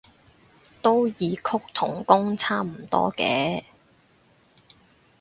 [0.81, 3.65] 都異曲同工差唔多嘅